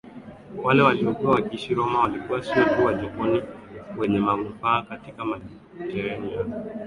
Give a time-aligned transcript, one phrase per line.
[0.63, 3.43] Wale waliokuwa wakiishi Roma walikuwa sio tu wajokoni
[3.97, 6.53] wenye manufaa katika Mediteranean